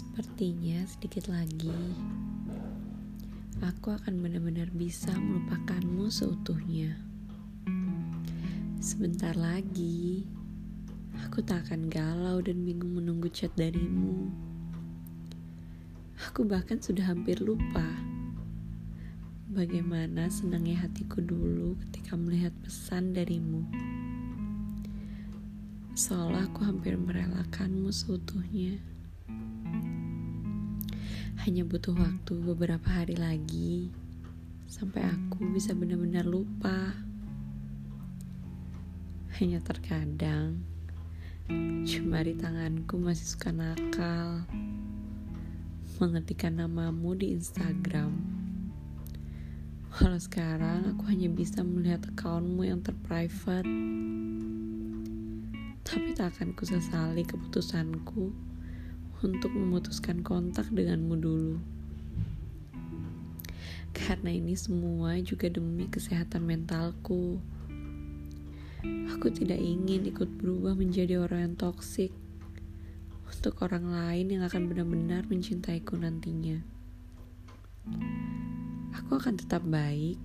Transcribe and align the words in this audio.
Sepertinya 0.00 0.80
sedikit 0.88 1.28
lagi 1.28 1.76
aku 3.60 3.92
akan 3.92 4.24
benar-benar 4.24 4.72
bisa 4.72 5.12
melupakanmu 5.12 6.08
seutuhnya. 6.08 6.96
Sebentar 8.80 9.36
lagi 9.36 10.24
aku 11.20 11.44
tak 11.44 11.68
akan 11.68 11.92
galau 11.92 12.40
dan 12.40 12.64
bingung 12.64 12.96
menunggu 12.96 13.28
chat 13.28 13.52
darimu. 13.60 14.32
Aku 16.32 16.48
bahkan 16.48 16.80
sudah 16.80 17.04
hampir 17.04 17.36
lupa 17.36 17.84
bagaimana 19.52 20.32
senangnya 20.32 20.88
hatiku 20.88 21.20
dulu 21.20 21.76
ketika 21.76 22.16
melihat 22.16 22.56
pesan 22.64 23.12
darimu. 23.12 23.68
Seolah 25.92 26.48
aku 26.48 26.64
hampir 26.64 26.96
merelakanmu 26.96 27.92
seutuhnya. 27.92 28.80
Hanya 31.48 31.64
butuh 31.64 31.96
waktu 31.96 32.36
beberapa 32.36 32.84
hari 32.84 33.16
lagi 33.16 33.88
sampai 34.68 35.08
aku 35.08 35.40
bisa 35.56 35.72
benar-benar 35.72 36.28
lupa. 36.28 36.92
Hanya 39.40 39.56
terkadang 39.64 40.60
jemari 41.88 42.36
tanganku 42.36 43.00
masih 43.00 43.24
suka 43.24 43.56
nakal 43.56 44.44
mengetikkan 45.96 46.60
namamu 46.60 47.16
di 47.16 47.32
Instagram. 47.32 48.20
Walau 49.96 50.20
sekarang 50.20 50.92
aku 50.92 51.08
hanya 51.08 51.32
bisa 51.32 51.64
melihat 51.64 52.04
akunmu 52.04 52.68
yang 52.68 52.84
terprivate. 52.84 53.64
Tapi 55.88 56.08
tak 56.12 56.36
akan 56.36 56.52
kusesali 56.52 57.24
keputusanku 57.24 58.49
untuk 59.20 59.52
memutuskan 59.52 60.24
kontak 60.24 60.72
denganmu 60.72 61.14
dulu. 61.20 61.56
Karena 63.92 64.32
ini 64.32 64.56
semua 64.56 65.18
juga 65.20 65.52
demi 65.52 65.84
kesehatan 65.90 66.48
mentalku. 66.48 67.36
Aku 69.12 69.28
tidak 69.28 69.60
ingin 69.60 70.08
ikut 70.08 70.40
berubah 70.40 70.72
menjadi 70.72 71.20
orang 71.20 71.52
yang 71.52 71.56
toksik 71.60 72.14
untuk 73.28 73.60
orang 73.60 73.92
lain 73.92 74.26
yang 74.32 74.42
akan 74.48 74.72
benar-benar 74.72 75.28
mencintaiku 75.28 76.00
nantinya. 76.00 76.64
Aku 78.96 79.20
akan 79.20 79.36
tetap 79.36 79.60
baik, 79.68 80.16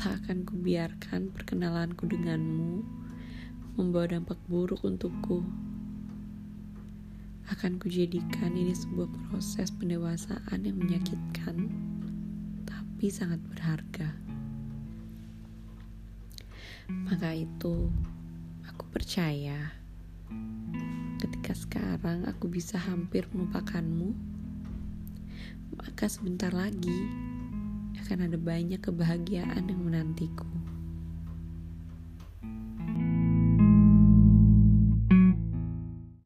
tak 0.00 0.24
akan 0.24 0.48
kubiarkan 0.48 1.28
perkenalanku 1.34 2.08
denganmu 2.08 2.80
membawa 3.76 4.16
dampak 4.16 4.40
buruk 4.48 4.82
untukku 4.82 5.67
akan 7.48 7.80
kujadikan 7.80 8.52
ini 8.52 8.76
sebuah 8.76 9.08
proses 9.28 9.72
pendewasaan 9.72 10.68
yang 10.68 10.76
menyakitkan, 10.76 11.72
tapi 12.68 13.08
sangat 13.08 13.40
berharga. 13.48 14.12
Maka 16.88 17.32
itu, 17.32 17.88
aku 18.68 18.84
percaya 18.92 19.72
ketika 21.20 21.52
sekarang 21.56 22.28
aku 22.28 22.52
bisa 22.52 22.76
hampir 22.76 23.24
melupakanmu, 23.32 24.12
maka 25.76 26.04
sebentar 26.08 26.52
lagi 26.52 27.08
akan 28.04 28.28
ada 28.28 28.36
banyak 28.40 28.80
kebahagiaan 28.80 29.68
yang 29.68 29.80
menantiku. 29.84 30.67